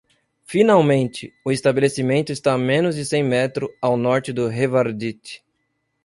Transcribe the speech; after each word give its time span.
Finalmente, 0.45 1.31
o 1.45 1.51
estabelecimento 1.51 2.31
está 2.31 2.53
a 2.53 2.57
menos 2.57 2.95
de 2.95 3.05
cem 3.05 3.21
metros 3.23 3.69
ao 3.79 3.95
norte 3.95 4.33
do 4.33 4.47
Revardit. 4.47 5.43